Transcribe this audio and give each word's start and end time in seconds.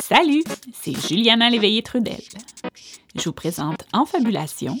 Salut, 0.00 0.44
c'est 0.72 0.94
Juliana 1.08 1.50
Léveillé-Trudel. 1.50 2.20
Je 3.14 3.24
vous 3.24 3.32
présente 3.32 3.84
Enfabulation, 3.92 4.76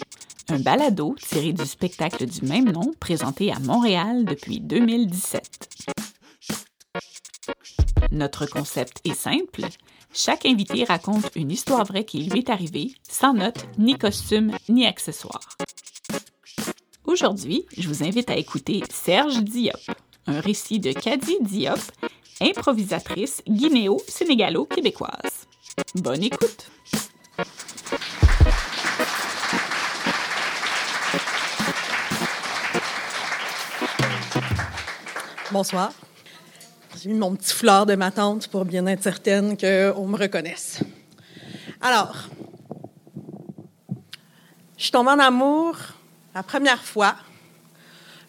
un 0.48 0.58
balado 0.58 1.14
tiré 1.20 1.52
du 1.52 1.64
spectacle 1.64 2.26
du 2.26 2.42
même 2.42 2.70
nom 2.70 2.92
présenté 2.98 3.52
à 3.52 3.58
Montréal 3.60 4.24
depuis 4.24 4.60
2017. 4.60 5.68
Notre 8.10 8.46
concept 8.46 9.00
est 9.04 9.14
simple. 9.14 9.62
Chaque 10.12 10.46
invité 10.46 10.84
raconte 10.84 11.30
une 11.34 11.50
histoire 11.50 11.84
vraie 11.84 12.04
qui 12.04 12.24
lui 12.24 12.40
est 12.40 12.50
arrivée, 12.50 12.92
sans 13.08 13.34
notes, 13.34 13.66
ni 13.78 13.96
costume, 13.96 14.52
ni 14.68 14.86
accessoires. 14.86 15.56
Aujourd'hui, 17.04 17.66
je 17.76 17.88
vous 17.88 18.02
invite 18.02 18.30
à 18.30 18.36
écouter 18.36 18.82
Serge 18.90 19.42
Diop, 19.42 19.80
un 20.26 20.40
récit 20.40 20.80
de 20.80 20.92
Kadi 20.92 21.36
Diop, 21.40 21.78
improvisatrice 22.40 23.42
guinéo-sénégalo-québécoise. 23.48 25.46
Bonne 25.94 26.22
écoute! 26.24 26.70
Bonsoir. 35.52 35.92
J'ai 37.00 37.10
mis 37.10 37.18
mon 37.18 37.36
petit 37.36 37.54
fleur 37.54 37.86
de 37.86 37.94
ma 37.94 38.10
tante 38.10 38.48
pour 38.48 38.64
bien 38.64 38.86
être 38.86 39.02
certaine 39.02 39.56
qu'on 39.56 40.06
me 40.06 40.16
reconnaisse. 40.16 40.80
Alors, 41.80 42.16
je 44.76 44.82
suis 44.82 44.90
tombée 44.90 45.10
en 45.10 45.18
amour 45.18 45.76
la 46.34 46.42
première 46.42 46.82
fois 46.82 47.14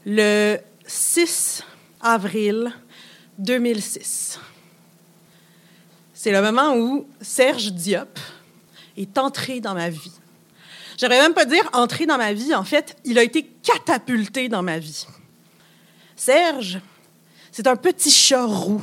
le 0.06 0.58
6 0.86 1.64
avril 2.02 2.72
2006. 3.38 4.40
C'est 6.14 6.32
le 6.32 6.42
moment 6.42 6.76
où 6.76 7.08
Serge 7.22 7.72
Diop 7.72 8.20
est 8.98 9.18
entré 9.18 9.60
dans 9.60 9.74
ma 9.74 9.90
vie. 9.90 10.12
J'aimerais 10.98 11.20
même 11.20 11.34
pas 11.34 11.46
dire 11.46 11.70
entré 11.74 12.06
dans 12.06 12.18
ma 12.18 12.34
vie, 12.34 12.56
en 12.56 12.64
fait, 12.64 12.96
il 13.04 13.20
a 13.20 13.24
été 13.24 13.44
catapulté 13.44 14.48
dans 14.48 14.64
ma 14.64 14.80
vie. 14.80 15.06
Serge, 16.16 16.80
c'est 17.52 17.68
un 17.68 17.76
petit 17.76 18.12
chat 18.12 18.46
roux 18.46 18.82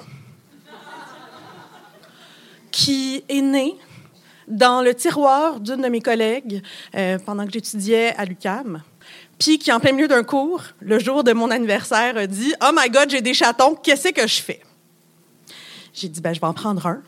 qui 2.70 3.24
est 3.28 3.40
né 3.40 3.76
dans 4.48 4.82
le 4.82 4.94
tiroir 4.94 5.60
d'une 5.60 5.80
de 5.82 5.88
mes 5.88 6.00
collègues 6.00 6.62
euh, 6.94 7.18
pendant 7.18 7.46
que 7.46 7.52
j'étudiais 7.52 8.14
à 8.16 8.24
l'UCAM. 8.24 8.82
Puis 9.42 9.58
qui, 9.58 9.72
en 9.72 9.80
plein 9.80 9.90
milieu 9.90 10.06
d'un 10.06 10.22
cours, 10.22 10.62
le 10.80 11.00
jour 11.00 11.24
de 11.24 11.32
mon 11.32 11.50
anniversaire, 11.50 12.16
a 12.16 12.28
dit 12.28 12.54
Oh 12.62 12.70
my 12.72 12.88
God, 12.88 13.10
j'ai 13.10 13.20
des 13.20 13.34
chatons, 13.34 13.74
qu'est-ce 13.74 14.10
que 14.10 14.24
je 14.24 14.40
fais 14.40 14.62
J'ai 15.92 16.08
dit 16.08 16.20
ben, 16.20 16.32
Je 16.32 16.38
vais 16.38 16.46
en 16.46 16.54
prendre 16.54 16.86
un. 16.86 17.02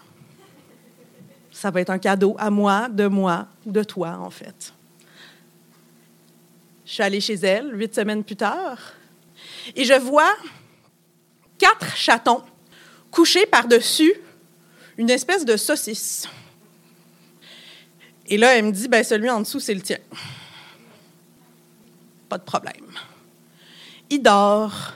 Ça 1.52 1.70
va 1.70 1.80
être 1.80 1.90
un 1.90 1.98
cadeau 1.98 2.34
à 2.36 2.50
moi, 2.50 2.88
de 2.88 3.06
moi, 3.06 3.46
de 3.64 3.84
toi, 3.84 4.18
en 4.20 4.30
fait. 4.30 4.72
Je 6.84 6.94
suis 6.94 7.02
allée 7.04 7.20
chez 7.20 7.34
elle 7.34 7.70
huit 7.72 7.94
semaines 7.94 8.24
plus 8.24 8.34
tard 8.34 8.78
et 9.76 9.84
je 9.84 9.94
vois 9.94 10.34
quatre 11.56 11.96
chatons 11.96 12.42
couchés 13.12 13.46
par-dessus 13.46 14.12
une 14.98 15.10
espèce 15.10 15.44
de 15.44 15.56
saucisse. 15.56 16.26
Et 18.26 18.36
là, 18.36 18.56
elle 18.56 18.64
me 18.64 18.72
dit, 18.72 18.88
ben, 18.88 19.04
celui 19.04 19.30
en 19.30 19.40
dessous, 19.40 19.60
c'est 19.60 19.74
le 19.74 19.82
tien. 19.82 19.98
De 22.36 22.42
problème. 22.42 22.90
Il 24.10 24.20
dort, 24.20 24.92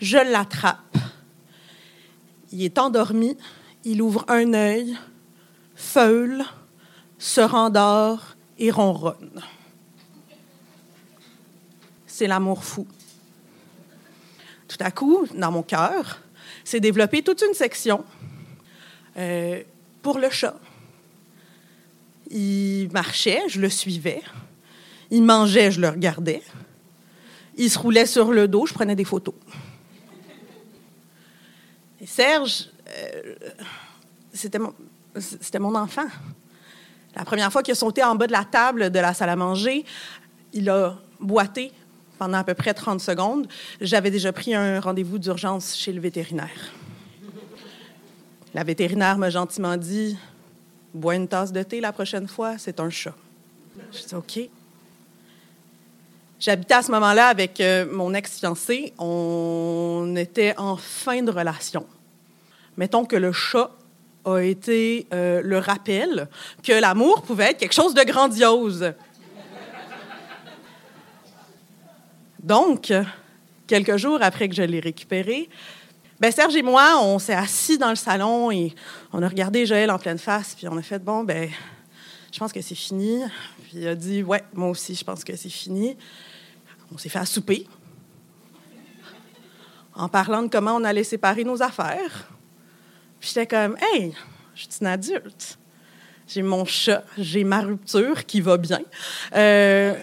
je 0.00 0.18
l'attrape. 0.18 0.98
Il 2.50 2.62
est 2.62 2.78
endormi, 2.78 3.38
il 3.84 4.02
ouvre 4.02 4.26
un 4.28 4.52
œil, 4.52 4.98
feule, 5.74 6.44
se 7.18 7.40
rendort 7.40 8.36
et 8.58 8.70
ronronne. 8.70 9.40
C'est 12.06 12.26
l'amour 12.26 12.64
fou. 12.64 12.86
Tout 14.68 14.76
à 14.80 14.90
coup, 14.90 15.26
dans 15.34 15.50
mon 15.50 15.62
cœur, 15.62 16.20
s'est 16.64 16.80
développée 16.80 17.22
toute 17.22 17.40
une 17.40 17.54
section 17.54 18.04
euh, 19.16 19.62
pour 20.02 20.18
le 20.18 20.28
chat. 20.28 20.56
Il 22.30 22.90
marchait, 22.92 23.40
je 23.48 23.58
le 23.58 23.70
suivais. 23.70 24.22
Il 25.12 25.22
mangeait, 25.24 25.70
je 25.70 25.78
le 25.78 25.90
regardais. 25.90 26.42
Il 27.56 27.70
se 27.70 27.78
roulait 27.78 28.06
sur 28.06 28.32
le 28.32 28.48
dos, 28.48 28.64
je 28.64 28.72
prenais 28.72 28.96
des 28.96 29.04
photos. 29.04 29.34
Et 32.00 32.06
Serge, 32.06 32.70
euh, 32.88 33.34
c'était 34.32 34.58
mon, 34.58 34.72
mon 35.60 35.74
enfant. 35.74 36.06
La 37.14 37.26
première 37.26 37.52
fois 37.52 37.62
qu'il 37.62 37.72
a 37.72 37.74
sauté 37.74 38.02
en 38.02 38.14
bas 38.14 38.26
de 38.26 38.32
la 38.32 38.46
table 38.46 38.90
de 38.90 38.98
la 38.98 39.12
salle 39.12 39.28
à 39.28 39.36
manger, 39.36 39.84
il 40.54 40.70
a 40.70 40.98
boité 41.20 41.72
pendant 42.18 42.38
à 42.38 42.44
peu 42.44 42.54
près 42.54 42.72
30 42.72 42.98
secondes. 42.98 43.46
J'avais 43.82 44.10
déjà 44.10 44.32
pris 44.32 44.54
un 44.54 44.80
rendez-vous 44.80 45.18
d'urgence 45.18 45.76
chez 45.76 45.92
le 45.92 46.00
vétérinaire. 46.00 46.72
La 48.54 48.64
vétérinaire 48.64 49.18
m'a 49.18 49.28
gentiment 49.28 49.76
dit 49.76 50.16
Bois 50.94 51.16
une 51.16 51.28
tasse 51.28 51.52
de 51.52 51.62
thé 51.62 51.82
la 51.82 51.92
prochaine 51.92 52.28
fois, 52.28 52.56
c'est 52.56 52.80
un 52.80 52.88
chat. 52.88 53.14
Je 53.92 54.06
dis 54.06 54.14
OK. 54.14 54.50
J'habitais 56.42 56.74
à 56.74 56.82
ce 56.82 56.90
moment-là 56.90 57.28
avec 57.28 57.60
euh, 57.60 57.86
mon 57.88 58.14
ex-fiancé. 58.14 58.92
On 58.98 60.12
était 60.16 60.58
en 60.58 60.76
fin 60.76 61.22
de 61.22 61.30
relation. 61.30 61.86
Mettons 62.76 63.04
que 63.04 63.14
le 63.14 63.30
chat 63.30 63.70
a 64.24 64.38
été 64.40 65.06
euh, 65.14 65.40
le 65.44 65.58
rappel 65.58 66.28
que 66.64 66.72
l'amour 66.72 67.22
pouvait 67.22 67.50
être 67.50 67.58
quelque 67.58 67.72
chose 67.74 67.94
de 67.94 68.02
grandiose. 68.02 68.92
Donc, 72.42 72.92
quelques 73.68 73.96
jours 73.96 74.18
après 74.20 74.48
que 74.48 74.56
je 74.56 74.62
l'ai 74.62 74.80
récupéré, 74.80 75.48
ben 76.18 76.32
Serge 76.32 76.56
et 76.56 76.62
moi, 76.62 76.98
on 77.02 77.20
s'est 77.20 77.34
assis 77.34 77.78
dans 77.78 77.90
le 77.90 77.94
salon 77.94 78.50
et 78.50 78.74
on 79.12 79.22
a 79.22 79.28
regardé 79.28 79.64
Joël 79.64 79.92
en 79.92 79.98
pleine 80.00 80.18
face, 80.18 80.56
puis 80.56 80.66
on 80.66 80.76
a 80.76 80.82
fait 80.82 80.98
bon, 80.98 81.22
ben, 81.22 81.48
je 82.32 82.38
pense 82.40 82.52
que 82.52 82.60
c'est 82.60 82.74
fini. 82.74 83.22
Puis 83.62 83.74
il 83.74 83.86
a 83.86 83.94
dit 83.94 84.24
ouais, 84.24 84.42
moi 84.54 84.70
aussi, 84.70 84.96
je 84.96 85.04
pense 85.04 85.22
que 85.22 85.36
c'est 85.36 85.48
fini. 85.48 85.96
On 86.92 86.98
s'est 86.98 87.08
fait 87.08 87.18
à 87.18 87.26
souper 87.26 87.66
en 89.94 90.08
parlant 90.08 90.42
de 90.42 90.48
comment 90.48 90.76
on 90.76 90.84
allait 90.84 91.04
séparer 91.04 91.44
nos 91.44 91.62
affaires. 91.62 92.28
Puis 93.20 93.30
j'étais 93.34 93.46
comme 93.46 93.76
hey, 93.80 94.14
je 94.54 94.62
suis 94.62 94.70
une 94.80 94.86
adulte. 94.86 95.58
J'ai 96.26 96.42
mon 96.42 96.64
chat, 96.64 97.04
j'ai 97.18 97.44
ma 97.44 97.60
rupture 97.60 98.24
qui 98.24 98.40
va 98.40 98.56
bien. 98.56 98.80
Euh, 99.34 99.94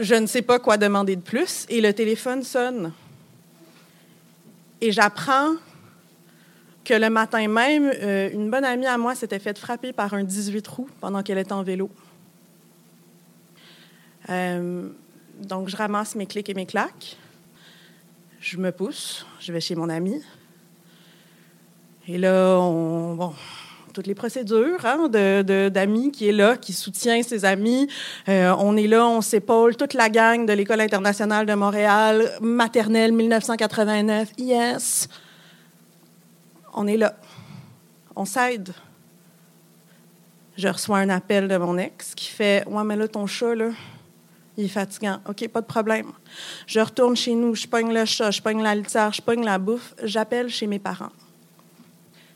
je 0.00 0.14
ne 0.14 0.26
sais 0.26 0.42
pas 0.42 0.58
quoi 0.58 0.76
demander 0.76 1.14
de 1.14 1.20
plus. 1.20 1.66
Et 1.68 1.80
le 1.80 1.92
téléphone 1.92 2.42
sonne. 2.42 2.92
Et 4.80 4.92
j'apprends 4.92 5.54
que 6.84 6.94
le 6.94 7.10
matin 7.10 7.46
même, 7.48 7.92
euh, 8.02 8.30
une 8.32 8.50
bonne 8.50 8.64
amie 8.64 8.86
à 8.86 8.96
moi 8.96 9.14
s'était 9.14 9.38
faite 9.38 9.58
frapper 9.58 9.92
par 9.92 10.14
un 10.14 10.24
18 10.24 10.66
roues 10.66 10.88
pendant 11.00 11.22
qu'elle 11.22 11.38
était 11.38 11.52
en 11.52 11.62
vélo. 11.62 11.90
Euh, 14.30 14.88
donc, 15.38 15.68
je 15.68 15.76
ramasse 15.76 16.14
mes 16.14 16.26
clics 16.26 16.48
et 16.48 16.54
mes 16.54 16.66
claques. 16.66 17.16
Je 18.40 18.56
me 18.56 18.72
pousse, 18.72 19.26
je 19.40 19.52
vais 19.52 19.60
chez 19.60 19.74
mon 19.74 19.88
ami. 19.88 20.22
Et 22.06 22.18
là, 22.18 22.58
on, 22.58 23.14
bon, 23.14 23.34
toutes 23.92 24.06
les 24.06 24.14
procédures 24.14 24.84
hein, 24.84 25.08
d'amis 25.08 26.10
qui 26.10 26.28
est 26.28 26.32
là, 26.32 26.56
qui 26.56 26.72
soutient 26.72 27.22
ses 27.22 27.44
amis. 27.44 27.88
Euh, 28.28 28.54
on 28.58 28.76
est 28.76 28.86
là, 28.86 29.06
on 29.06 29.20
s'épaule, 29.20 29.76
toute 29.76 29.94
la 29.94 30.08
gang 30.08 30.46
de 30.46 30.52
l'École 30.52 30.80
internationale 30.80 31.46
de 31.46 31.54
Montréal, 31.54 32.30
maternelle 32.40 33.12
1989, 33.12 34.32
yes. 34.38 35.08
On 36.74 36.86
est 36.86 36.96
là. 36.96 37.14
On 38.14 38.24
s'aide. 38.24 38.70
Je 40.56 40.68
reçois 40.68 40.98
un 40.98 41.08
appel 41.08 41.46
de 41.46 41.56
mon 41.56 41.78
ex 41.78 42.14
qui 42.14 42.28
fait 42.28 42.64
Ouais, 42.66 42.84
mais 42.84 42.96
là, 42.96 43.06
ton 43.06 43.26
chat, 43.26 43.54
là, 43.54 43.70
il 44.58 44.64
est 44.64 44.68
fatigant. 44.68 45.20
OK, 45.28 45.46
pas 45.48 45.60
de 45.60 45.66
problème. 45.66 46.12
Je 46.66 46.80
retourne 46.80 47.16
chez 47.16 47.34
nous, 47.34 47.54
je 47.54 47.66
pogne 47.66 47.94
le 47.94 48.04
chat, 48.04 48.32
je 48.32 48.42
pogne 48.42 48.60
la 48.60 48.74
litière, 48.74 49.12
je 49.12 49.22
pogne 49.22 49.44
la 49.44 49.56
bouffe, 49.56 49.94
j'appelle 50.02 50.50
chez 50.50 50.66
mes 50.66 50.80
parents. 50.80 51.12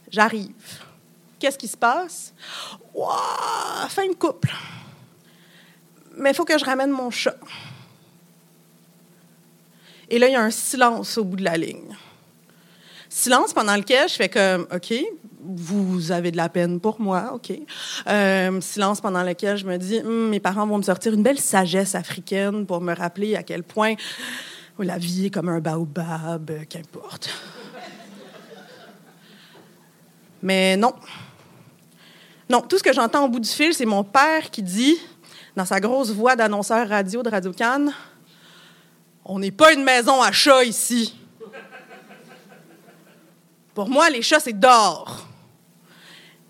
J'arrive. 0.09 0.53
Qu'est-ce 1.41 1.59
qui 1.59 1.67
se 1.67 1.77
passe? 1.77 2.33
Fin 3.89 4.07
de 4.07 4.15
couple. 4.15 4.55
Mais 6.17 6.31
il 6.31 6.35
faut 6.35 6.45
que 6.45 6.57
je 6.57 6.65
ramène 6.65 6.91
mon 6.91 7.11
chat. 7.11 7.37
Et 10.09 10.21
là, 10.21 10.29
il 10.29 10.33
y 10.33 10.37
a 10.37 10.43
un 10.43 10.51
silence 10.51 11.19
au 11.19 11.25
bout 11.25 11.37
de 11.37 11.45
la 11.45 11.57
ligne. 11.57 11.97
Silence 13.14 13.53
pendant 13.53 13.76
lequel 13.76 14.09
je 14.09 14.14
fais 14.14 14.31
comme, 14.31 14.67
OK, 14.75 14.94
vous 15.44 16.12
avez 16.12 16.31
de 16.31 16.38
la 16.38 16.49
peine 16.49 16.81
pour 16.81 16.99
moi, 16.99 17.32
OK. 17.35 17.53
Euh, 18.06 18.59
silence 18.62 19.03
pendant 19.03 19.23
lequel 19.23 19.59
je 19.59 19.67
me 19.67 19.76
dis, 19.76 19.99
hum, 19.99 20.31
mes 20.31 20.41
parents 20.41 20.67
vont 20.67 20.79
me 20.79 20.82
sortir 20.82 21.12
une 21.12 21.23
belle 21.23 21.38
sagesse 21.38 21.94
africaine 21.94 22.64
pour 22.64 22.81
me 22.81 22.94
rappeler 22.94 23.37
à 23.37 23.43
quel 23.43 23.64
point 23.64 23.97
la 24.79 24.97
vie 24.97 25.26
est 25.26 25.31
comme 25.31 25.50
un 25.50 25.61
baobab, 25.61 26.50
euh, 26.50 26.64
qu'importe. 26.67 27.29
Mais 30.43 30.79
non, 30.79 30.94
Non, 32.49 32.62
tout 32.62 32.79
ce 32.79 32.82
que 32.82 32.94
j'entends 32.94 33.26
au 33.26 33.29
bout 33.29 33.41
du 33.41 33.50
fil, 33.50 33.75
c'est 33.75 33.85
mon 33.85 34.05
père 34.05 34.50
qui 34.50 34.62
dit, 34.62 34.97
dans 35.55 35.67
sa 35.67 35.81
grosse 35.81 36.12
voix 36.12 36.35
d'annonceur 36.35 36.88
radio 36.88 37.23
de 37.23 37.29
Radio 37.29 37.53
Cannes, 37.53 37.93
On 39.26 39.38
n'est 39.38 39.50
pas 39.50 39.75
une 39.75 39.85
maison 39.85 40.23
à 40.23 40.32
chats 40.32 40.65
ici. 40.65 41.15
Pour 43.75 43.89
moi, 43.89 44.11
les 44.11 44.23
chats, 44.23 44.41
c'est 44.41 44.59
dehors. 44.59 45.27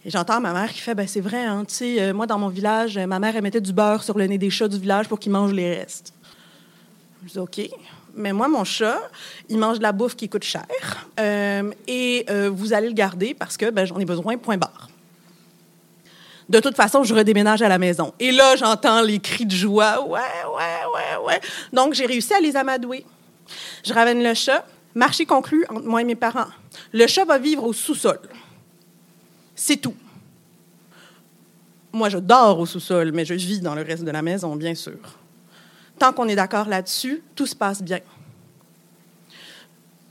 Et 0.05 0.11
j'entends 0.11 0.41
ma 0.41 0.53
mère 0.53 0.73
qui 0.73 0.81
fait 0.81 0.97
ben 0.97 1.07
c'est 1.07 1.21
vrai, 1.21 1.45
hein, 1.45 1.65
tu 1.65 1.75
sais, 1.75 2.03
euh, 2.03 2.13
moi 2.13 2.27
dans 2.27 2.39
mon 2.39 2.49
village, 2.49 2.99
euh, 2.99 3.07
ma 3.07 3.21
mère 3.21 3.37
elle 3.37 3.43
mettait 3.43 3.61
du 3.61 3.73
beurre 3.73 4.03
sur 4.03 4.19
le 4.19 4.27
nez 4.27 4.37
des 4.37 4.51
chats 4.51 4.67
du 4.67 4.77
village 4.77 5.07
pour 5.07 5.21
qu'ils 5.21 5.31
mangent 5.31 5.53
les 5.53 5.77
restes. 5.77 6.13
Je 7.25 7.31
dis 7.31 7.39
OK, 7.39 7.61
mais 8.17 8.33
moi 8.33 8.49
mon 8.49 8.65
chat, 8.65 8.99
il 9.49 9.59
mange 9.59 9.79
de 9.79 9.85
la 9.85 9.93
bouffe 9.93 10.17
qui 10.17 10.29
coûte 10.29 10.43
cher 10.43 10.67
euh, 11.21 11.71
et 11.87 12.27
vous 12.51 12.73
allez 12.73 12.89
le 12.89 12.95
garder 12.95 13.33
parce 13.33 13.57
que 13.57 13.71
ben, 13.71 13.85
j'en 13.87 13.97
ai 14.01 14.05
besoin. 14.05 14.37
Point 14.39 14.57
barre. 14.57 14.89
De 16.49 16.59
toute 16.61 16.77
façon, 16.77 17.05
je 17.05 17.15
redéménage 17.15 17.63
à 17.63 17.69
la 17.69 17.79
maison. 17.79 18.13
Et 18.19 18.33
là, 18.33 18.57
j'entends 18.57 19.01
les 19.01 19.21
cris 19.21 19.47
de 19.47 19.55
joie. 19.55 20.07
Ouais, 20.07 20.21
ouais, 20.21 20.95
ouais, 20.95 21.27
ouais. 21.27 21.41
Donc, 21.73 21.95
j'ai 21.95 22.05
réussi 22.05 22.35
à 22.35 22.41
les 22.41 22.57
amadouer. 22.57 23.07
Je 23.85 23.95
ramène 23.95 24.23
le 24.23 24.35
chat. 24.35 24.65
Marché 24.95 25.27
conclu 25.27 25.65
entre 25.69 25.87
moi 25.87 26.03
et 26.03 26.05
mes 26.05 26.15
parents. 26.15 26.49
Le 26.93 27.07
chat 27.07 27.25
va 27.25 27.39
vivre 27.39 27.65
au 27.65 27.73
sous-sol. 27.73 28.19
C'est 29.55 29.77
tout. 29.77 29.95
Moi, 31.93 32.09
je 32.09 32.19
dors 32.19 32.59
au 32.59 32.67
sous-sol, 32.67 33.13
mais 33.13 33.25
je 33.25 33.35
vis 33.35 33.61
dans 33.61 33.75
le 33.75 33.83
reste 33.83 34.05
de 34.05 34.11
la 34.11 34.23
maison, 34.23 34.57
bien 34.57 34.75
sûr. 34.75 34.99
Tant 35.99 36.13
qu'on 36.13 36.27
est 36.29 36.37
d'accord 36.37 36.69
là-dessus, 36.69 37.23
tout 37.35 37.47
se 37.47 37.55
passe 37.55 37.83
bien. 37.83 38.01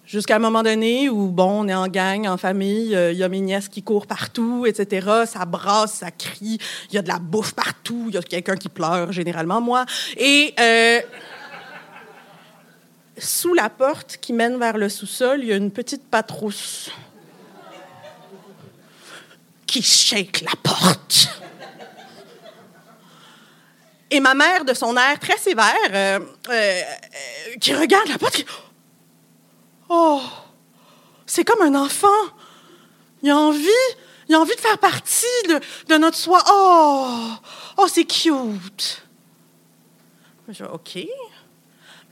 Jusqu'à 0.05 0.35
un 0.35 0.39
moment 0.39 0.61
donné 0.61 1.09
où, 1.09 1.29
bon, 1.29 1.63
on 1.63 1.67
est 1.69 1.73
en 1.73 1.87
gang, 1.87 2.27
en 2.27 2.35
famille, 2.35 2.93
euh, 2.95 3.13
il 3.13 3.17
y 3.17 3.23
a 3.23 3.29
mes 3.29 3.39
nièces 3.39 3.69
qui 3.69 3.81
courent 3.81 4.07
partout, 4.07 4.65
etc. 4.67 5.07
Ça 5.25 5.45
brasse, 5.45 5.93
ça 5.93 6.11
crie, 6.11 6.59
il 6.89 6.95
y 6.95 6.97
a 6.97 7.01
de 7.01 7.07
la 7.07 7.17
bouffe 7.17 7.53
partout, 7.53 8.07
il 8.09 8.15
y 8.15 8.17
a 8.17 8.21
quelqu'un 8.21 8.57
qui 8.57 8.67
pleure, 8.67 9.13
généralement 9.13 9.61
moi. 9.61 9.85
Et 10.17 10.53
euh, 10.59 10.99
sous 13.21 13.53
la 13.53 13.69
porte 13.69 14.17
qui 14.17 14.33
mène 14.33 14.57
vers 14.57 14.77
le 14.77 14.89
sous-sol, 14.89 15.41
il 15.41 15.47
y 15.47 15.53
a 15.53 15.55
une 15.55 15.71
petite 15.71 16.07
patrousse 16.09 16.89
qui 19.65 19.81
shake 19.81 20.41
la 20.41 20.55
porte. 20.61 21.29
Et 24.09 24.19
ma 24.19 24.33
mère, 24.33 24.65
de 24.65 24.73
son 24.73 24.97
air 24.97 25.17
très 25.19 25.37
sévère, 25.37 25.73
euh, 25.91 26.19
euh, 26.49 26.81
qui 27.61 27.73
regarde 27.73 28.09
la 28.09 28.17
porte, 28.17 28.35
qui... 28.35 28.45
Oh, 29.87 30.21
c'est 31.25 31.45
comme 31.45 31.61
un 31.61 31.75
enfant. 31.75 32.07
Il 33.23 33.29
a 33.29 33.37
envie, 33.37 33.67
il 34.27 34.35
a 34.35 34.39
envie 34.39 34.55
de 34.55 34.59
faire 34.59 34.77
partie 34.79 35.25
de, 35.87 35.95
notre 35.95 36.17
soi. 36.17 36.43
Oh, 36.49 37.29
oh, 37.77 37.87
c'est 37.87 38.03
cute. 38.03 39.03
Je 40.49 40.65
OK. 40.65 41.07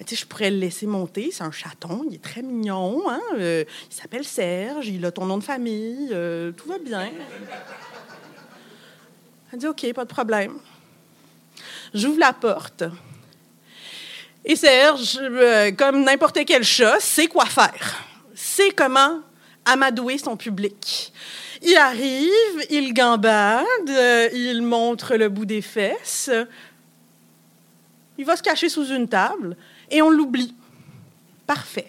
Je 0.07 0.25
pourrais 0.25 0.49
le 0.49 0.57
laisser 0.57 0.87
monter. 0.87 1.29
C'est 1.31 1.43
un 1.43 1.51
chaton, 1.51 2.03
il 2.07 2.15
est 2.15 2.23
très 2.23 2.41
mignon. 2.41 3.03
Hein? 3.09 3.21
Euh, 3.37 3.63
il 3.89 3.95
s'appelle 3.95 4.23
Serge, 4.23 4.87
il 4.87 5.05
a 5.05 5.11
ton 5.11 5.25
nom 5.25 5.37
de 5.37 5.43
famille. 5.43 6.09
euh, 6.11 6.51
tout 6.51 6.67
va 6.67 6.79
bien. 6.79 7.09
Elle 9.51 9.59
dit, 9.59 9.67
OK, 9.67 9.93
pas 9.93 10.05
de 10.05 10.09
problème. 10.09 10.57
J'ouvre 11.93 12.19
la 12.19 12.33
porte. 12.33 12.83
Et 14.45 14.55
Serge, 14.55 15.19
euh, 15.21 15.71
comme 15.71 16.03
n'importe 16.03 16.39
quel 16.45 16.63
chat, 16.63 16.99
sait 16.99 17.27
quoi 17.27 17.45
faire. 17.45 18.03
Sait 18.33 18.71
comment 18.71 19.19
amadouer 19.65 20.17
son 20.17 20.37
public. 20.37 21.11
Il 21.61 21.75
arrive, 21.75 22.65
il 22.69 22.93
gambade, 22.93 23.65
il 24.33 24.61
montre 24.61 25.17
le 25.17 25.27
bout 25.27 25.45
des 25.45 25.61
fesses. 25.61 26.31
Il 28.17 28.25
va 28.25 28.37
se 28.37 28.43
cacher 28.43 28.69
sous 28.69 28.87
une 28.87 29.09
table 29.09 29.57
et 29.91 30.01
on 30.01 30.09
l'oublie. 30.09 30.55
Parfait. 31.47 31.87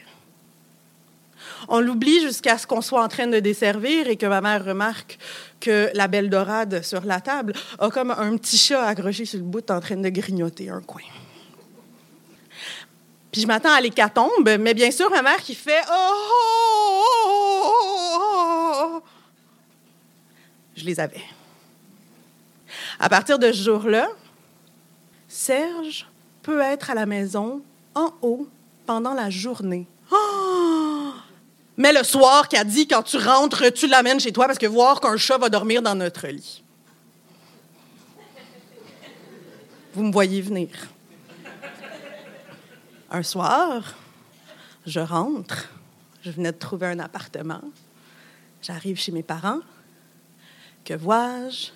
On 1.69 1.81
l'oublie 1.81 2.21
jusqu'à 2.21 2.59
ce 2.59 2.67
qu'on 2.67 2.81
soit 2.81 3.03
en 3.03 3.09
train 3.09 3.27
de 3.27 3.39
desservir 3.39 4.09
et 4.09 4.17
que 4.17 4.27
ma 4.27 4.41
mère 4.41 4.65
remarque 4.65 5.19
que 5.61 5.91
la 5.95 6.09
belle 6.09 6.31
dorade 6.31 6.83
sur 6.83 7.05
la 7.05 7.21
table 7.21 7.53
a 7.79 7.91
comme 7.91 8.11
un 8.11 8.37
petit 8.37 8.57
chat 8.57 8.85
accroché 8.87 9.25
sur 9.25 9.39
le 9.39 9.45
bout 9.45 9.71
en 9.71 9.81
train 9.81 9.97
de 9.97 10.09
grignoter 10.09 10.71
un 10.71 10.81
coin. 10.81 11.03
Puis 13.31 13.43
je 13.43 13.47
m'attends 13.47 13.73
à 13.73 13.81
l'hécatombe, 13.81 14.57
mais 14.59 14.75
bien 14.75 14.91
sûr, 14.91 15.09
ma 15.11 15.23
mère 15.23 15.41
qui 15.43 15.55
fait 15.55 15.83
oh, 15.89 16.15
oh, 16.33 17.63
oh, 17.65 17.77
oh, 18.15 18.93
oh. 18.97 19.03
Je 20.75 20.85
les 20.85 20.99
avais. 20.99 21.23
À 22.99 23.09
partir 23.09 23.39
de 23.39 23.53
ce 23.53 23.63
jour-là, 23.63 24.09
Serge 25.29 26.09
peut 26.43 26.61
être 26.61 26.91
à 26.91 26.95
la 26.95 27.07
maison 27.07 27.63
en 27.95 28.13
haut 28.23 28.49
pendant 28.87 29.15
la 29.15 29.31
journée. 29.31 29.87
Mais 31.77 31.93
le 31.93 32.05
soir, 32.05 32.49
qu'a 32.49 32.65
dit, 32.65 32.87
quand 32.87 33.03
tu 33.03 33.17
rentres, 33.17 33.73
tu 33.73 33.87
l'amènes 33.87 34.21
chez 34.21 34.33
toi 34.33 34.47
parce 34.47 34.59
que 34.59 34.67
voir 34.67 35.01
qu'un 35.01 35.17
chat 35.17 35.39
va 35.39 35.49
dormir 35.49 35.81
dans 35.83 35.95
notre 35.95 36.27
lit. 36.27 36.63
Vous 39.95 40.03
me 40.03 40.13
voyez 40.13 40.41
venir. 40.41 40.69
Un 43.11 43.23
soir, 43.23 43.95
je 44.87 45.01
rentre. 45.01 45.69
Je 46.23 46.31
venais 46.31 46.53
de 46.53 46.59
trouver 46.59 46.87
un 46.87 46.99
appartement. 46.99 47.63
J'arrive 48.63 48.99
chez 48.99 49.11
mes 49.11 49.23
parents. 49.23 49.61
Que 50.85 50.95
vois-je? 50.95 51.71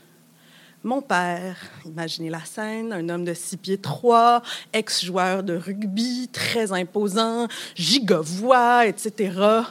Mon 0.84 1.00
père, 1.00 1.56
imaginez 1.86 2.28
la 2.28 2.44
scène, 2.44 2.92
un 2.92 3.08
homme 3.08 3.24
de 3.24 3.32
six 3.32 3.56
pieds 3.56 3.78
trois, 3.78 4.42
ex-joueur 4.74 5.42
de 5.42 5.56
rugby, 5.56 6.28
très 6.30 6.72
imposant, 6.72 7.48
gigavois, 7.74 8.86
etc., 8.86 9.62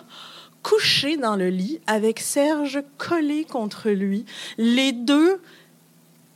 couché 0.64 1.18
dans 1.18 1.36
le 1.36 1.50
lit 1.50 1.80
avec 1.86 2.20
Serge 2.20 2.82
collé 2.98 3.46
contre 3.46 3.92
lui, 3.92 4.26
les 4.58 4.92
deux 4.92 5.40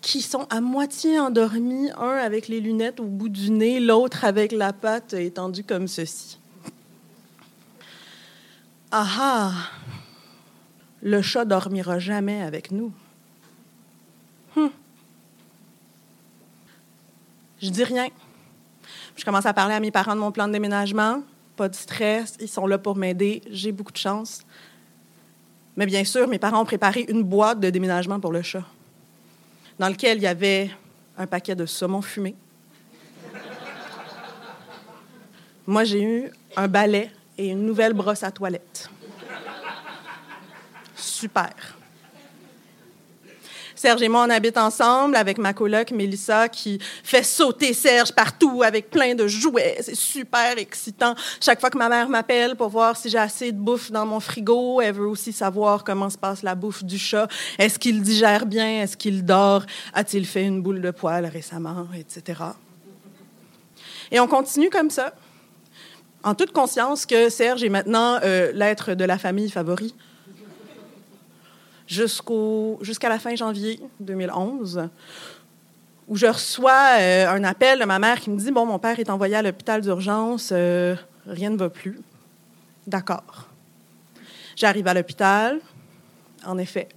qui 0.01 0.21
sont 0.21 0.45
à 0.51 0.61
moitié 0.61 1.19
endormis, 1.19 1.89
un 1.97 2.17
avec 2.17 2.47
les 2.47 2.61
lunettes 2.61 2.99
au 2.99 3.05
bout 3.05 3.29
du 3.29 3.49
nez, 3.49 3.79
l'autre 3.79 4.25
avec 4.25 4.51
la 4.51 4.73
patte 4.73 5.13
étendue 5.13 5.63
comme 5.63 5.87
ceci. 5.87 6.37
Ah 8.91 9.07
ah! 9.19 9.51
Le 11.01 11.23
chat 11.23 11.45
dormira 11.45 11.97
jamais 11.97 12.43
avec 12.43 12.69
nous. 12.69 12.91
Hum. 14.57 14.71
Je 17.61 17.69
dis 17.69 17.83
rien. 17.83 18.07
Je 19.15 19.23
commence 19.23 19.45
à 19.45 19.53
parler 19.53 19.75
à 19.75 19.79
mes 19.79 19.91
parents 19.91 20.15
de 20.15 20.19
mon 20.19 20.31
plan 20.31 20.47
de 20.47 20.53
déménagement. 20.53 21.21
Pas 21.55 21.69
de 21.69 21.75
stress, 21.75 22.37
ils 22.39 22.47
sont 22.47 22.65
là 22.65 22.79
pour 22.79 22.95
m'aider. 22.95 23.43
J'ai 23.51 23.71
beaucoup 23.71 23.91
de 23.91 23.97
chance. 23.97 24.41
Mais 25.75 25.85
bien 25.85 26.03
sûr, 26.03 26.27
mes 26.27 26.39
parents 26.39 26.61
ont 26.61 26.65
préparé 26.65 27.05
une 27.07 27.21
boîte 27.21 27.59
de 27.59 27.69
déménagement 27.69 28.19
pour 28.19 28.31
le 28.31 28.41
chat, 28.41 28.63
dans 29.77 29.89
lequel 29.89 30.17
il 30.17 30.23
y 30.23 30.27
avait 30.27 30.71
un 31.17 31.27
paquet 31.27 31.55
de 31.55 31.67
saumon 31.67 32.01
fumé. 32.01 32.35
Moi, 35.67 35.83
j'ai 35.83 36.01
eu 36.01 36.31
un 36.55 36.67
balai 36.67 37.11
et 37.37 37.49
une 37.49 37.63
nouvelle 37.63 37.93
brosse 37.93 38.23
à 38.23 38.31
toilette. 38.31 38.89
Super. 40.95 41.77
Serge 43.77 44.01
et 44.01 44.09
moi, 44.09 44.25
on 44.27 44.29
habite 44.31 44.57
ensemble 44.57 45.15
avec 45.15 45.37
ma 45.37 45.53
coloc 45.53 45.91
Mélissa 45.91 46.49
qui 46.49 46.79
fait 47.03 47.21
sauter 47.21 47.73
Serge 47.73 48.11
partout 48.11 48.63
avec 48.63 48.89
plein 48.89 49.13
de 49.13 49.27
jouets. 49.27 49.77
C'est 49.81 49.95
super 49.95 50.57
excitant. 50.57 51.13
Chaque 51.39 51.61
fois 51.61 51.69
que 51.69 51.77
ma 51.77 51.87
mère 51.87 52.09
m'appelle 52.09 52.55
pour 52.55 52.69
voir 52.69 52.97
si 52.97 53.07
j'ai 53.07 53.19
assez 53.19 53.51
de 53.51 53.59
bouffe 53.59 53.91
dans 53.91 54.07
mon 54.07 54.19
frigo, 54.19 54.81
elle 54.81 54.95
veut 54.95 55.05
aussi 55.05 55.31
savoir 55.31 55.83
comment 55.83 56.09
se 56.09 56.17
passe 56.17 56.41
la 56.41 56.55
bouffe 56.55 56.83
du 56.83 56.97
chat. 56.97 57.27
Est-ce 57.59 57.77
qu'il 57.77 58.01
digère 58.01 58.47
bien? 58.47 58.81
Est-ce 58.81 58.97
qu'il 58.97 59.23
dort? 59.23 59.63
A-t-il 59.93 60.25
fait 60.25 60.43
une 60.43 60.63
boule 60.63 60.81
de 60.81 60.89
poil 60.89 61.27
récemment? 61.27 61.87
Etc. 61.95 62.41
Et 64.09 64.19
on 64.19 64.27
continue 64.27 64.71
comme 64.71 64.89
ça, 64.89 65.13
en 66.23 66.33
toute 66.33 66.51
conscience 66.51 67.05
que 67.05 67.29
Serge 67.29 67.63
est 67.63 67.69
maintenant 67.69 68.19
euh, 68.23 68.51
l'être 68.53 68.95
de 68.95 69.05
la 69.05 69.19
famille 69.19 69.51
favori 69.51 69.93
jusqu'à 71.87 73.09
la 73.09 73.19
fin 73.19 73.35
janvier 73.35 73.79
2011, 73.99 74.89
où 76.07 76.15
je 76.15 76.27
reçois 76.27 76.99
euh, 76.99 77.29
un 77.29 77.43
appel 77.43 77.79
de 77.79 77.85
ma 77.85 77.99
mère 77.99 78.19
qui 78.19 78.29
me 78.29 78.37
dit 78.37 78.51
Bon, 78.51 78.65
mon 78.65 78.79
père 78.79 78.99
est 78.99 79.09
envoyé 79.09 79.35
à 79.35 79.41
l'hôpital 79.41 79.81
d'urgence, 79.81 80.49
euh, 80.51 80.95
rien 81.25 81.49
ne 81.49 81.57
va 81.57 81.69
plus. 81.69 81.99
D'accord. 82.85 83.47
J'arrive 84.55 84.87
à 84.87 84.93
l'hôpital. 84.93 85.59
En 86.45 86.57
effet, 86.57 86.87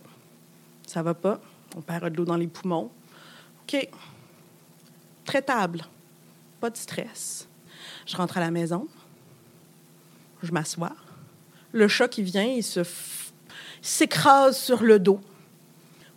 ça 0.87 1.03
va 1.03 1.15
pas. 1.15 1.41
Mon 1.75 1.83
père 1.83 2.05
a 2.05 2.11
de 2.11 2.17
l'eau 2.17 2.25
dans 2.25 2.37
les 2.37 2.47
poumons. 2.47 2.91
OK. 3.63 3.89
Traitable. 5.25 5.85
Pas 6.61 6.71
de 6.71 6.77
stress. 6.77 7.49
Je 8.07 8.17
rentre 8.17 8.39
à 8.39 8.41
la 8.41 8.51
maison. 8.51 8.87
Je 10.43 10.53
m'assois. 10.53 10.93
Le 11.73 11.87
chat 11.87 12.09
qui 12.09 12.23
vient, 12.23 12.45
il 12.45 12.63
se 12.63 12.83
s'écrase 13.83 14.59
sur 14.59 14.83
le 14.83 14.99
dos, 14.99 15.21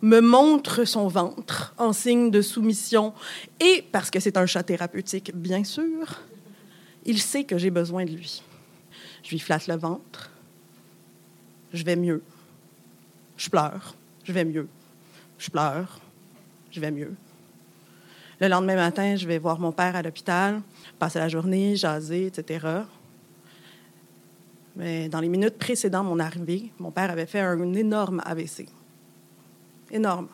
me 0.02 0.20
montre 0.20 0.84
son 0.84 1.08
ventre 1.08 1.74
en 1.78 1.92
signe 1.92 2.30
de 2.30 2.42
soumission 2.42 3.14
et 3.60 3.84
parce 3.90 4.10
que 4.10 4.20
c'est 4.20 4.36
un 4.36 4.46
chat 4.46 4.62
thérapeutique, 4.62 5.34
bien 5.34 5.64
sûr, 5.64 6.20
il 7.06 7.20
sait 7.20 7.44
que 7.44 7.56
j'ai 7.58 7.70
besoin 7.70 8.04
de 8.04 8.10
lui. 8.10 8.42
Je 9.22 9.30
lui 9.30 9.38
flatte 9.38 9.66
le 9.66 9.76
ventre. 9.76 10.30
Je 11.72 11.84
vais 11.84 11.96
mieux. 11.96 12.22
Je 13.36 13.48
pleure. 13.48 13.94
Je 14.24 14.32
vais 14.32 14.44
mieux. 14.44 14.68
Je 15.38 15.50
pleure. 15.50 16.00
Je 16.70 16.80
vais 16.80 16.90
mieux. 16.90 17.14
Le 18.40 18.48
lendemain 18.48 18.76
matin, 18.76 19.16
je 19.16 19.26
vais 19.26 19.38
voir 19.38 19.58
mon 19.58 19.72
père 19.72 19.96
à 19.96 20.02
l'hôpital, 20.02 20.60
passer 20.98 21.18
la 21.18 21.28
journée, 21.28 21.76
jaser, 21.76 22.26
etc. 22.26 22.66
Mais 24.76 25.08
dans 25.08 25.20
les 25.20 25.28
minutes 25.28 25.58
précédant 25.58 26.02
mon 26.02 26.18
arrivée, 26.18 26.72
mon 26.78 26.90
père 26.90 27.10
avait 27.10 27.26
fait 27.26 27.40
un 27.40 27.74
énorme 27.74 28.20
AVC. 28.24 28.66
Énorme. 29.90 30.28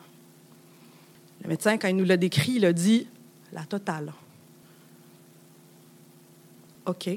Le 1.43 1.49
médecin, 1.49 1.77
quand 1.77 1.87
il 1.87 1.95
nous 1.95 2.05
l'a 2.05 2.17
décrit, 2.17 2.53
il 2.53 2.65
a 2.65 2.73
dit 2.73 3.07
la 3.51 3.63
totale. 3.63 4.13
OK. 6.85 7.09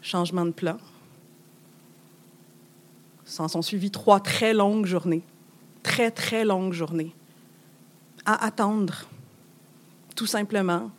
Changement 0.00 0.44
de 0.44 0.50
plan. 0.50 0.78
S'en 3.24 3.48
sont 3.48 3.62
suivies 3.62 3.90
trois 3.90 4.20
très 4.20 4.54
longues 4.54 4.86
journées. 4.86 5.22
Très, 5.82 6.10
très 6.10 6.44
longues 6.44 6.72
journées. 6.72 7.14
À 8.24 8.44
attendre, 8.44 9.06
tout 10.14 10.26
simplement, 10.26 10.90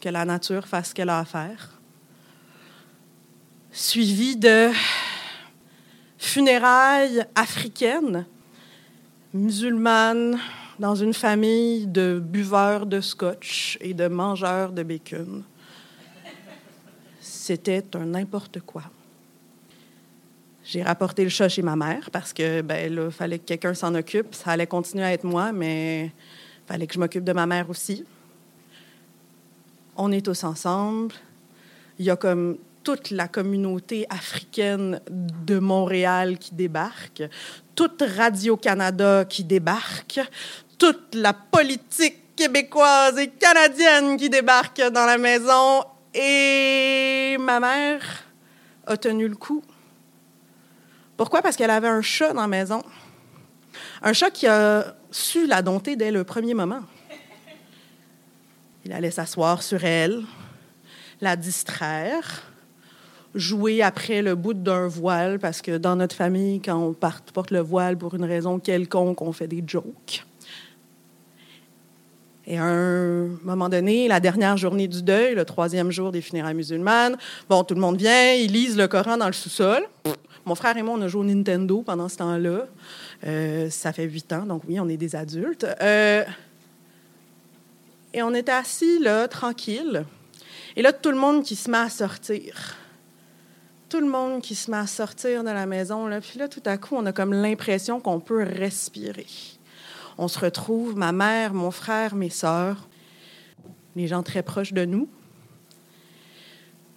que 0.00 0.08
la 0.08 0.24
nature 0.24 0.66
fasse 0.66 0.90
ce 0.90 0.94
qu'elle 0.94 1.10
a 1.10 1.18
à 1.18 1.24
faire. 1.24 1.79
Suivi 3.72 4.36
de 4.36 4.70
funérailles 6.18 7.24
africaines, 7.36 8.26
musulmanes, 9.32 10.38
dans 10.80 10.96
une 10.96 11.14
famille 11.14 11.86
de 11.86 12.18
buveurs 12.18 12.84
de 12.86 13.00
scotch 13.00 13.78
et 13.80 13.94
de 13.94 14.08
mangeurs 14.08 14.72
de 14.72 14.82
bacon. 14.82 15.44
C'était 17.20 17.84
un 17.94 18.06
n'importe 18.06 18.60
quoi. 18.60 18.82
J'ai 20.64 20.82
rapporté 20.82 21.22
le 21.22 21.30
chat 21.30 21.48
chez 21.48 21.62
ma 21.62 21.76
mère 21.76 22.10
parce 22.10 22.32
que 22.32 22.62
ben 22.62 22.92
là, 22.92 23.10
fallait 23.10 23.38
que 23.38 23.44
quelqu'un 23.44 23.74
s'en 23.74 23.94
occupe. 23.94 24.34
Ça 24.34 24.50
allait 24.50 24.66
continuer 24.66 25.04
à 25.04 25.12
être 25.12 25.24
moi, 25.24 25.52
mais 25.52 26.06
il 26.06 26.66
fallait 26.66 26.86
que 26.88 26.94
je 26.94 26.98
m'occupe 26.98 27.24
de 27.24 27.32
ma 27.32 27.46
mère 27.46 27.70
aussi. 27.70 28.04
On 29.96 30.10
est 30.10 30.24
tous 30.24 30.42
ensemble. 30.42 31.14
Il 31.98 32.06
y 32.06 32.10
a 32.10 32.16
comme 32.16 32.56
toute 32.90 33.12
la 33.12 33.28
communauté 33.28 34.04
africaine 34.10 35.00
de 35.08 35.60
Montréal 35.60 36.38
qui 36.38 36.56
débarque, 36.56 37.22
toute 37.76 38.02
Radio-Canada 38.02 39.24
qui 39.26 39.44
débarque, 39.44 40.18
toute 40.76 41.14
la 41.14 41.32
politique 41.32 42.34
québécoise 42.34 43.16
et 43.16 43.28
canadienne 43.28 44.16
qui 44.16 44.28
débarque 44.28 44.80
dans 44.80 45.06
la 45.06 45.18
maison. 45.18 45.84
Et 46.12 47.36
ma 47.38 47.60
mère 47.60 48.02
a 48.88 48.96
tenu 48.96 49.28
le 49.28 49.36
coup. 49.36 49.62
Pourquoi? 51.16 51.42
Parce 51.42 51.54
qu'elle 51.54 51.70
avait 51.70 51.86
un 51.86 52.02
chat 52.02 52.32
dans 52.32 52.40
la 52.40 52.48
maison. 52.48 52.82
Un 54.02 54.12
chat 54.12 54.32
qui 54.32 54.48
a 54.48 54.96
su 55.12 55.46
la 55.46 55.62
dompter 55.62 55.94
dès 55.94 56.10
le 56.10 56.24
premier 56.24 56.54
moment. 56.54 56.82
Il 58.84 58.92
allait 58.92 59.12
s'asseoir 59.12 59.62
sur 59.62 59.84
elle, 59.84 60.24
la 61.20 61.36
distraire, 61.36 62.49
jouer 63.34 63.82
après 63.82 64.22
le 64.22 64.34
bout 64.34 64.54
d'un 64.54 64.88
voile, 64.88 65.38
parce 65.38 65.62
que 65.62 65.78
dans 65.78 65.96
notre 65.96 66.16
famille, 66.16 66.60
quand 66.60 66.76
on 66.76 66.92
porte 66.92 67.50
le 67.50 67.60
voile 67.60 67.96
pour 67.96 68.14
une 68.14 68.24
raison 68.24 68.58
quelconque, 68.58 69.22
on 69.22 69.32
fait 69.32 69.46
des 69.48 69.62
jokes. 69.66 70.24
Et 72.46 72.58
à 72.58 72.64
un 72.64 73.28
moment 73.44 73.68
donné, 73.68 74.08
la 74.08 74.18
dernière 74.18 74.56
journée 74.56 74.88
du 74.88 75.02
deuil, 75.02 75.36
le 75.36 75.44
troisième 75.44 75.92
jour 75.92 76.10
des 76.10 76.20
funérailles 76.20 76.54
musulmanes, 76.54 77.16
bon, 77.48 77.62
tout 77.62 77.74
le 77.74 77.80
monde 77.80 77.96
vient, 77.96 78.32
ils 78.32 78.50
lisent 78.50 78.76
le 78.76 78.88
Coran 78.88 79.16
dans 79.16 79.28
le 79.28 79.32
sous-sol. 79.32 79.84
Mon 80.44 80.56
frère 80.56 80.76
et 80.76 80.82
moi, 80.82 80.96
on 80.98 81.02
a 81.02 81.06
joué 81.06 81.20
au 81.20 81.24
Nintendo 81.24 81.82
pendant 81.86 82.08
ce 82.08 82.16
temps-là. 82.16 82.66
Euh, 83.24 83.70
ça 83.70 83.92
fait 83.92 84.04
huit 84.04 84.32
ans, 84.32 84.46
donc 84.46 84.62
oui, 84.66 84.80
on 84.80 84.88
est 84.88 84.96
des 84.96 85.14
adultes. 85.14 85.66
Euh, 85.80 86.24
et 88.12 88.22
on 88.22 88.34
était 88.34 88.50
assis 88.50 88.98
là, 88.98 89.28
tranquille. 89.28 90.04
Et 90.74 90.82
là, 90.82 90.92
tout 90.92 91.10
le 91.10 91.18
monde 91.18 91.44
qui 91.44 91.54
se 91.54 91.70
met 91.70 91.78
à 91.78 91.88
sortir. 91.88 92.76
Tout 93.90 93.98
le 93.98 94.08
monde 94.08 94.40
qui 94.40 94.54
se 94.54 94.70
met 94.70 94.76
à 94.76 94.86
sortir 94.86 95.42
de 95.42 95.50
la 95.50 95.66
maison. 95.66 96.08
Puis 96.20 96.38
là, 96.38 96.46
tout 96.46 96.62
à 96.64 96.78
coup, 96.78 96.94
on 96.94 97.04
a 97.06 97.12
comme 97.12 97.32
l'impression 97.32 97.98
qu'on 97.98 98.20
peut 98.20 98.44
respirer. 98.44 99.26
On 100.16 100.28
se 100.28 100.38
retrouve, 100.38 100.96
ma 100.96 101.10
mère, 101.10 101.54
mon 101.54 101.72
frère, 101.72 102.14
mes 102.14 102.30
sœurs, 102.30 102.88
les 103.96 104.06
gens 104.06 104.22
très 104.22 104.44
proches 104.44 104.72
de 104.72 104.84
nous. 104.84 105.08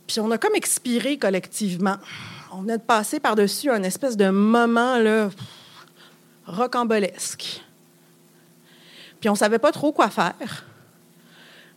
Puis 0.06 0.20
on 0.20 0.30
a 0.30 0.38
comme 0.38 0.54
expiré 0.54 1.18
collectivement. 1.18 1.98
On 2.52 2.62
venait 2.62 2.78
de 2.78 2.84
passer 2.84 3.20
par-dessus 3.20 3.72
un 3.72 3.82
espèce 3.82 4.16
de 4.16 4.30
moment 4.30 5.00
là, 5.00 5.32
rocambolesque. 6.46 7.64
Puis 9.20 9.30
on 9.30 9.36
savait 9.36 9.58
pas 9.58 9.72
trop 9.72 9.92
quoi 9.92 10.12
faire. 10.12 10.66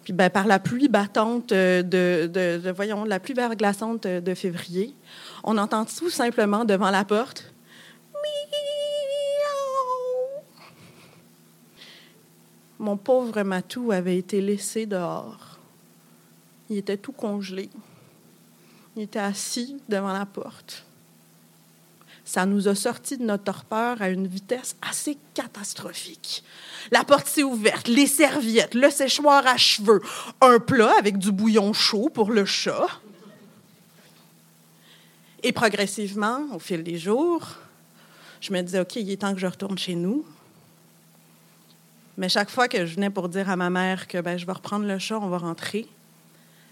Puis 0.06 0.12
ben, 0.12 0.30
par 0.30 0.46
la 0.46 0.60
pluie 0.60 0.86
battante 0.86 1.48
de, 1.48 1.82
de, 1.82 2.28
de, 2.28 3.08
la 3.08 3.18
pluie 3.18 3.34
verglaçante 3.34 4.06
de 4.06 4.34
février, 4.34 4.94
on 5.42 5.58
entend 5.58 5.84
tout 5.84 6.10
simplement 6.10 6.64
devant 6.64 6.92
la 6.92 7.04
porte! 7.04 7.52
Mon 12.78 12.96
pauvre 12.96 13.42
Matou 13.42 13.90
avait 13.90 14.16
été 14.16 14.40
laissé 14.40 14.86
dehors. 14.86 15.58
Il 16.70 16.76
était 16.76 16.98
tout 16.98 17.10
congelé. 17.10 17.68
Il 18.94 19.02
était 19.02 19.18
assis 19.18 19.76
devant 19.88 20.12
la 20.12 20.24
porte 20.24 20.86
ça 22.26 22.44
nous 22.44 22.66
a 22.66 22.74
sorti 22.74 23.16
de 23.16 23.22
notre 23.22 23.44
torpeur 23.44 24.02
à 24.02 24.10
une 24.10 24.26
vitesse 24.26 24.76
assez 24.82 25.16
catastrophique. 25.32 26.42
La 26.90 27.04
porte 27.04 27.28
s'est 27.28 27.44
ouverte, 27.44 27.86
les 27.86 28.08
serviettes, 28.08 28.74
le 28.74 28.90
séchoir 28.90 29.46
à 29.46 29.56
cheveux, 29.56 30.02
un 30.40 30.58
plat 30.58 30.92
avec 30.98 31.18
du 31.18 31.30
bouillon 31.30 31.72
chaud 31.72 32.10
pour 32.12 32.32
le 32.32 32.44
chat. 32.44 32.88
Et 35.44 35.52
progressivement, 35.52 36.40
au 36.52 36.58
fil 36.58 36.82
des 36.82 36.98
jours, 36.98 37.46
je 38.40 38.52
me 38.52 38.60
disais, 38.60 38.80
OK, 38.80 38.96
il 38.96 39.08
est 39.08 39.18
temps 39.18 39.32
que 39.32 39.40
je 39.40 39.46
retourne 39.46 39.78
chez 39.78 39.94
nous. 39.94 40.26
Mais 42.18 42.28
chaque 42.28 42.50
fois 42.50 42.66
que 42.66 42.86
je 42.86 42.96
venais 42.96 43.10
pour 43.10 43.28
dire 43.28 43.48
à 43.48 43.54
ma 43.54 43.70
mère 43.70 44.08
que 44.08 44.20
ben, 44.20 44.36
je 44.36 44.46
vais 44.46 44.52
reprendre 44.52 44.84
le 44.84 44.98
chat, 44.98 45.18
on 45.18 45.28
va 45.28 45.38
rentrer, 45.38 45.86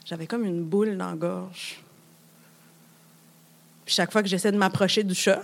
j'avais 0.04 0.26
comme 0.26 0.44
une 0.44 0.64
boule 0.64 0.96
dans 0.96 1.10
la 1.10 1.16
gorge. 1.16 1.83
Chaque 3.94 4.10
fois 4.10 4.24
que 4.24 4.28
j'essaie 4.28 4.50
de 4.50 4.56
m'approcher 4.56 5.04
du 5.04 5.14
chat, 5.14 5.40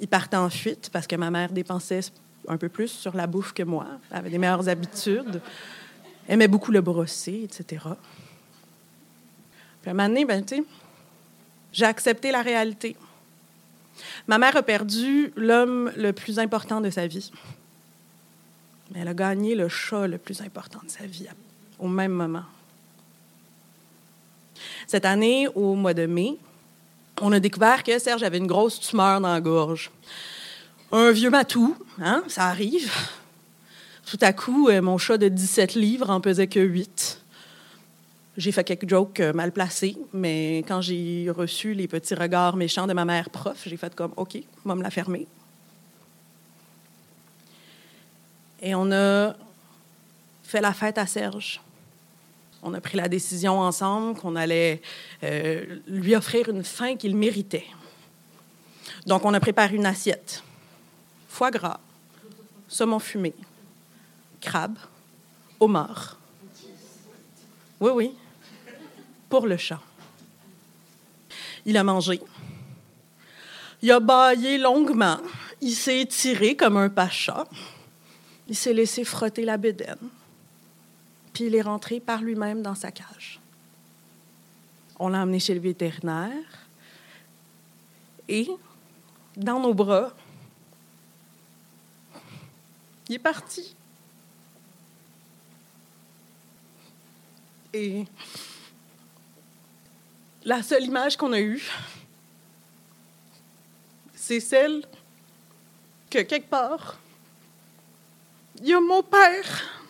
il 0.00 0.08
partait 0.08 0.36
en 0.36 0.50
fuite 0.50 0.90
parce 0.92 1.06
que 1.06 1.14
ma 1.14 1.30
mère 1.30 1.52
dépensait 1.52 2.00
un 2.48 2.56
peu 2.56 2.68
plus 2.68 2.88
sur 2.88 3.14
la 3.16 3.28
bouffe 3.28 3.52
que 3.52 3.62
moi. 3.62 3.86
Elle 4.10 4.16
avait 4.16 4.30
des 4.30 4.38
meilleures 4.38 4.68
habitudes. 4.68 5.40
Aimait 6.28 6.48
beaucoup 6.48 6.72
le 6.72 6.80
brosser, 6.80 7.42
etc. 7.44 7.84
Puis 9.80 9.88
à 9.88 9.90
un 9.92 9.94
moment 9.94 10.08
donné, 10.08 10.24
ben, 10.24 10.44
j'ai 11.72 11.84
accepté 11.84 12.32
la 12.32 12.42
réalité. 12.42 12.96
Ma 14.26 14.38
mère 14.38 14.56
a 14.56 14.64
perdu 14.64 15.32
l'homme 15.36 15.92
le 15.96 16.12
plus 16.12 16.40
important 16.40 16.80
de 16.80 16.90
sa 16.90 17.06
vie. 17.06 17.30
Mais 18.90 19.02
elle 19.02 19.08
a 19.08 19.14
gagné 19.14 19.54
le 19.54 19.68
chat 19.68 20.08
le 20.08 20.18
plus 20.18 20.40
important 20.40 20.80
de 20.84 20.90
sa 20.90 21.06
vie 21.06 21.28
au 21.78 21.86
même 21.86 22.10
moment. 22.10 22.42
Cette 24.88 25.04
année, 25.04 25.46
au 25.54 25.76
mois 25.76 25.94
de 25.94 26.06
mai, 26.06 26.38
on 27.22 27.32
a 27.32 27.38
découvert 27.38 27.84
que 27.84 27.98
Serge 27.98 28.24
avait 28.24 28.38
une 28.38 28.48
grosse 28.48 28.80
tumeur 28.80 29.20
dans 29.20 29.32
la 29.32 29.40
gorge. 29.40 29.90
Un 30.90 31.12
vieux 31.12 31.30
matou, 31.30 31.76
hein, 32.00 32.24
ça 32.26 32.48
arrive. 32.48 32.92
Tout 34.04 34.18
à 34.20 34.32
coup, 34.32 34.68
euh, 34.68 34.82
mon 34.82 34.98
chat 34.98 35.16
de 35.16 35.28
17 35.28 35.74
livres 35.74 36.10
en 36.10 36.20
pesait 36.20 36.48
que 36.48 36.58
8. 36.58 37.20
J'ai 38.36 38.50
fait 38.50 38.64
quelques 38.64 38.88
jokes 38.88 39.20
euh, 39.20 39.32
mal 39.32 39.52
placés, 39.52 39.96
mais 40.12 40.64
quand 40.66 40.80
j'ai 40.80 41.30
reçu 41.30 41.74
les 41.74 41.86
petits 41.86 42.14
regards 42.14 42.56
méchants 42.56 42.88
de 42.88 42.92
ma 42.92 43.04
mère 43.04 43.30
prof, 43.30 43.62
j'ai 43.64 43.76
fait 43.76 43.94
comme 43.94 44.12
OK, 44.16 44.38
va 44.64 44.74
me 44.74 44.82
la 44.82 44.90
fermer. 44.90 45.26
Et 48.60 48.74
on 48.74 48.90
a 48.90 49.34
fait 50.42 50.60
la 50.60 50.72
fête 50.72 50.98
à 50.98 51.06
Serge 51.06 51.60
on 52.62 52.74
a 52.74 52.80
pris 52.80 52.96
la 52.96 53.08
décision 53.08 53.58
ensemble 53.58 54.18
qu'on 54.18 54.36
allait 54.36 54.80
euh, 55.24 55.80
lui 55.86 56.14
offrir 56.14 56.48
une 56.48 56.62
fin 56.62 56.96
qu'il 56.96 57.16
méritait. 57.16 57.66
Donc, 59.06 59.24
on 59.24 59.34
a 59.34 59.40
préparé 59.40 59.74
une 59.74 59.86
assiette. 59.86 60.44
Foie 61.28 61.50
gras, 61.50 61.80
saumon 62.68 63.00
fumé, 63.00 63.34
crabe, 64.40 64.78
homard. 65.58 66.18
Oui, 67.80 67.90
oui, 67.94 68.14
pour 69.28 69.46
le 69.46 69.56
chat. 69.56 69.80
Il 71.64 71.76
a 71.76 71.82
mangé. 71.82 72.20
Il 73.82 73.90
a 73.90 73.98
baillé 73.98 74.58
longuement. 74.58 75.18
Il 75.60 75.72
s'est 75.72 76.00
étiré 76.00 76.54
comme 76.54 76.76
un 76.76 76.88
pacha. 76.88 77.44
Il 78.48 78.54
s'est 78.54 78.72
laissé 78.72 79.04
frotter 79.04 79.44
la 79.44 79.56
bédaine. 79.56 79.96
Puis 81.32 81.44
il 81.44 81.54
est 81.54 81.62
rentré 81.62 82.00
par 82.00 82.22
lui-même 82.22 82.62
dans 82.62 82.74
sa 82.74 82.90
cage. 82.90 83.40
On 84.98 85.08
l'a 85.08 85.22
emmené 85.22 85.40
chez 85.40 85.54
le 85.54 85.60
vétérinaire. 85.60 86.68
Et 88.28 88.48
dans 89.36 89.58
nos 89.58 89.74
bras, 89.74 90.12
il 93.08 93.16
est 93.16 93.18
parti. 93.18 93.74
Et 97.74 98.04
la 100.44 100.62
seule 100.62 100.84
image 100.84 101.16
qu'on 101.16 101.32
a 101.32 101.40
eue, 101.40 101.62
c'est 104.14 104.40
celle 104.40 104.84
que 106.10 106.20
quelque 106.20 106.48
part, 106.48 106.98
il 108.60 108.68
y 108.68 108.74
a 108.74 108.80
mon 108.80 109.02
père 109.02 109.81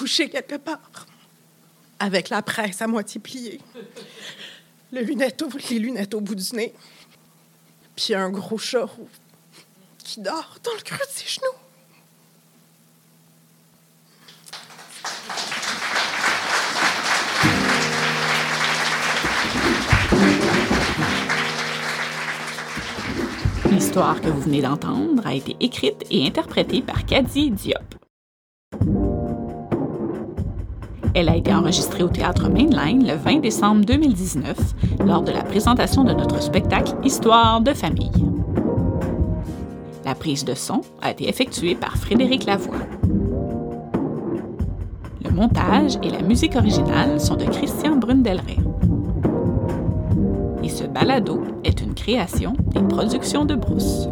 couché 0.00 0.30
quelque 0.30 0.54
part, 0.54 1.06
avec 1.98 2.30
la 2.30 2.40
presse 2.40 2.80
à 2.80 2.86
moitié 2.86 3.20
pliée, 3.20 3.60
les 4.92 5.04
lunettes 5.04 5.42
au, 5.42 6.20
bout 6.22 6.34
du 6.34 6.56
nez, 6.56 6.72
puis 7.94 8.14
un 8.14 8.30
gros 8.30 8.56
chat 8.56 8.88
qui 9.98 10.22
dort 10.22 10.56
dans 10.64 10.72
le 10.72 10.80
creux 10.80 10.96
de 10.96 11.12
ses 11.12 11.28
genoux. 11.28 11.46
L'histoire 23.70 24.18
que 24.22 24.28
vous 24.28 24.40
venez 24.40 24.62
d'entendre 24.62 25.26
a 25.26 25.34
été 25.34 25.58
écrite 25.60 26.06
et 26.10 26.26
interprétée 26.26 26.80
par 26.80 27.04
Kadi 27.04 27.50
Diop. 27.50 27.99
Elle 31.14 31.28
a 31.28 31.36
été 31.36 31.52
enregistrée 31.52 32.04
au 32.04 32.08
Théâtre 32.08 32.48
Mainline 32.48 33.06
le 33.06 33.14
20 33.14 33.40
décembre 33.40 33.84
2019 33.84 34.56
lors 35.04 35.22
de 35.22 35.32
la 35.32 35.42
présentation 35.42 36.04
de 36.04 36.12
notre 36.12 36.40
spectacle 36.40 36.94
Histoire 37.02 37.60
de 37.60 37.72
famille. 37.74 38.12
La 40.04 40.14
prise 40.14 40.44
de 40.44 40.54
son 40.54 40.82
a 41.02 41.10
été 41.10 41.28
effectuée 41.28 41.74
par 41.74 41.96
Frédéric 41.96 42.46
Lavoie. 42.46 42.74
Le 45.24 45.30
montage 45.30 45.98
et 46.02 46.10
la 46.10 46.22
musique 46.22 46.54
originale 46.54 47.20
sont 47.20 47.36
de 47.36 47.44
Christian 47.44 47.96
Brundelray. 47.96 48.58
Et 50.62 50.68
ce 50.68 50.84
balado 50.84 51.42
est 51.64 51.80
une 51.80 51.94
création 51.94 52.54
des 52.72 52.82
productions 52.82 53.44
de 53.44 53.56
Brousse. 53.56 54.08